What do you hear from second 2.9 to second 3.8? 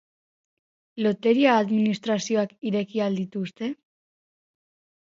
ahal dituzte?